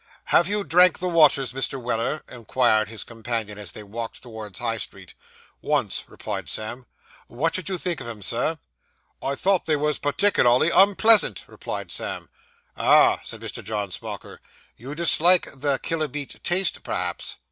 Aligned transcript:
'Have 0.23 0.47
you 0.47 0.63
drank 0.63 0.97
the 0.97 1.07
waters, 1.07 1.53
Mr. 1.53 1.79
Weller?' 1.79 2.23
inquired 2.27 2.89
his 2.89 3.03
companion, 3.03 3.59
as 3.59 3.73
they 3.73 3.83
walked 3.83 4.23
towards 4.23 4.57
High 4.57 4.79
Street. 4.79 5.13
'Once,' 5.61 6.05
replied 6.07 6.49
Sam. 6.49 6.87
'What 7.27 7.53
did 7.53 7.69
you 7.69 7.77
think 7.77 8.01
of 8.01 8.07
'em, 8.07 8.23
Sir?' 8.23 8.57
'I 9.21 9.35
thought 9.35 9.65
they 9.67 9.75
was 9.75 9.99
particklery 9.99 10.71
unpleasant,' 10.73 11.43
replied 11.45 11.91
Sam. 11.91 12.31
'Ah,' 12.75 13.19
said 13.23 13.41
Mr. 13.41 13.63
John 13.63 13.91
Smauker, 13.91 14.39
'you 14.75 14.95
disliked 14.95 15.61
the 15.61 15.77
killibeate 15.77 16.41
taste, 16.43 16.81
perhaps? 16.81 17.37